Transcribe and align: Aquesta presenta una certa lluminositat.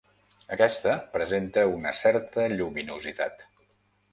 Aquesta 0.55 0.93
presenta 1.17 1.65
una 1.73 1.93
certa 1.99 2.47
lluminositat. 2.55 3.45